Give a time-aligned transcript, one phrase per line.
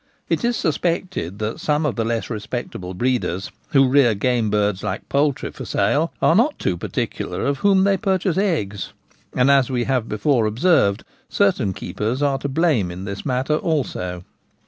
[0.29, 5.07] It is suspected that some of the less respectable breeders who rear game birds like
[5.09, 8.93] poultry for sale, are not too particular of whom they purchase eggs;
[9.35, 14.23] and, as we have before observed, certain keepers are to blame in this matter also.